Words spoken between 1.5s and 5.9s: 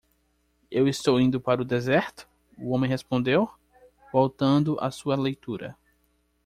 o deserto?" o homem respondeu? voltando a sua leitura.